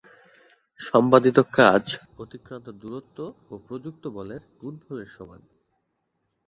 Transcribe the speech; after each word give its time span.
সম্পাদিত 0.79 1.37
কাজ 1.53 1.83
অতিক্রান্ত 2.19 2.67
দূরত্ব 2.81 3.17
ও 3.49 3.53
প্রযুক্ত 3.67 4.03
বলের 4.07 4.41
গুণফলের 4.61 5.09
সমান। 5.17 5.41